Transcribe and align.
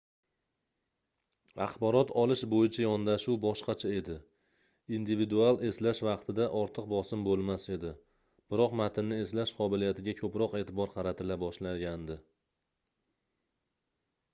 axborot 1.65 2.13
olish 2.21 2.41
boʻyicha 2.53 2.81
yondashuv 2.85 3.35
boshqacha 3.43 3.91
edi 3.97 4.15
individual 4.99 5.61
eslash 5.69 6.01
vaqtida 6.09 6.47
ortiq 6.61 6.89
bosim 6.95 7.27
boʻlmas 7.29 7.67
edi 7.77 7.93
biroq 8.55 8.75
matnni 8.81 9.21
eslash 9.29 9.55
qobiliyatiga 9.61 10.17
koʻproq 10.25 10.57
eʼtibor 10.63 10.93
qaratila 10.99 11.39
boshlagandi 11.47 12.19